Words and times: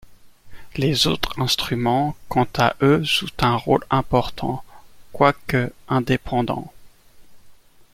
Les 0.77 1.05
autres 1.05 1.39
instruments 1.39 2.15
quant 2.27 2.47
à 2.57 2.75
eux 2.81 3.03
jouent 3.03 3.27
un 3.37 3.55
rôle 3.55 3.83
important 3.91 4.63
quoique 5.13 5.71
indépendant. 5.87 6.73